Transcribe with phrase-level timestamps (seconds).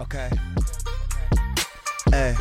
[0.00, 0.30] Okay.
[2.10, 2.34] Hey.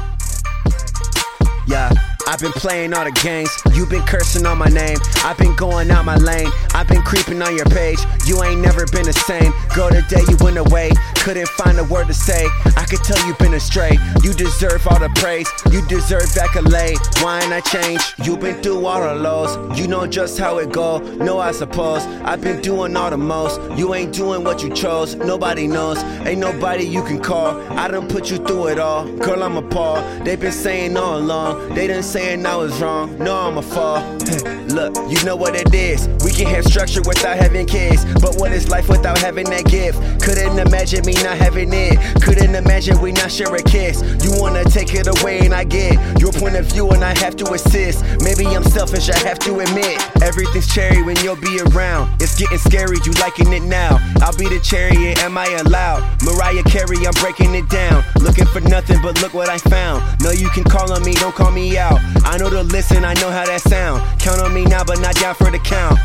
[1.67, 1.91] Yeah.
[2.27, 3.51] I've been playing all the games.
[3.73, 4.97] You been cursing on my name.
[5.23, 6.49] I've been going out my lane.
[6.73, 7.99] I've been creeping on your page.
[8.25, 9.51] You ain't never been the same.
[9.75, 10.91] Girl, today you went away,
[11.21, 12.47] couldn't find a word to say.
[12.75, 13.97] I could tell you've been astray.
[14.23, 15.47] You deserve all the praise.
[15.71, 16.97] You deserve accolade.
[17.21, 18.01] Why ain't I change?
[18.23, 19.79] You've been through all the lows.
[19.79, 20.97] You know just how it go.
[20.97, 22.03] No, I suppose.
[22.25, 23.61] I've been doing all the most.
[23.77, 25.13] You ain't doing what you chose.
[25.15, 25.99] Nobody knows.
[26.25, 27.61] Ain't nobody you can call.
[27.77, 29.05] I done put you through it all.
[29.17, 30.25] Girl, I'm appalled.
[30.25, 31.75] They've been saying all along.
[31.75, 33.19] They done saying I was wrong.
[33.19, 34.01] No, I'm a fall.
[34.71, 36.07] Look, you know what it is.
[36.23, 38.05] We can have structure without having kids.
[38.21, 39.99] But what is life without having that gift?
[40.23, 41.97] Couldn't imagine me not having it.
[42.21, 44.01] Couldn't imagine we not share a kiss.
[44.23, 47.35] You wanna take it away and I get your point of view and I have
[47.37, 48.03] to assist.
[48.21, 49.99] Maybe I'm selfish, I have to admit.
[50.21, 52.21] Everything's cherry when you'll be around.
[52.21, 53.99] It's getting scary, you liking it now.
[54.21, 56.01] I'll be the chariot, am I allowed?
[56.23, 58.03] Mariah Carey, I'm breaking it down.
[58.19, 60.03] Looking for nothing, but look what I found.
[60.21, 61.99] No, you can call on me, don't call me out.
[62.23, 64.01] I know to listen, I know how that sound.
[64.19, 65.99] Count on me now, but not down for the count.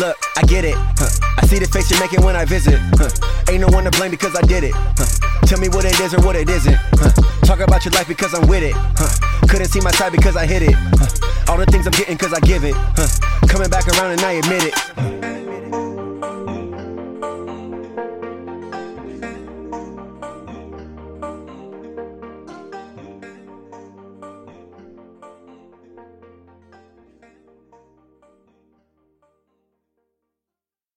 [0.00, 0.76] Look, I get it.
[0.76, 1.37] Huh.
[1.48, 2.78] See the face you're making when I visit.
[3.00, 3.08] Huh.
[3.50, 4.72] Ain't no one to blame because I did it.
[4.74, 5.46] Huh.
[5.46, 6.76] Tell me what it is or what it isn't.
[7.00, 7.10] Huh.
[7.46, 8.76] Talk about your life because I'm with it.
[9.48, 10.76] Couldn't see my side because I hit it.
[11.48, 12.74] All the things I'm getting because I give it.
[13.48, 15.17] Coming back around and I admit it.